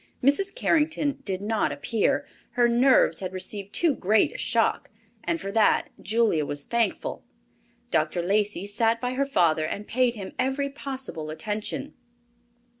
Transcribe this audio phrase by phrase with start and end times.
[0.23, 0.55] Mrs.
[0.55, 6.63] Carrington did not appear—her nerves had received too great a shock—and for that Julia was
[6.63, 7.23] thankful.
[7.91, 8.23] Dr.
[8.23, 11.93] Lacey sat by her father and paid him every possible attention.